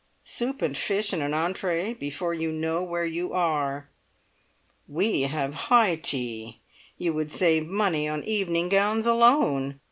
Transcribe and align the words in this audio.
Soup 0.23 0.63
and 0.63 0.75
fish 0.75 1.13
and 1.13 1.21
an 1.21 1.31
entree 1.35 1.93
before 1.93 2.33
you 2.33 2.51
know 2.51 2.81
where 2.83 3.05
you 3.05 3.33
are. 3.33 3.87
We 4.87 5.21
have 5.29 5.53
high 5.69 5.95
tea. 5.95 6.57
You 6.97 7.13
would 7.13 7.29
save 7.29 7.67
money 7.67 8.07
on 8.09 8.23
evening 8.23 8.69
gowns 8.69 9.05
alone. 9.05 9.77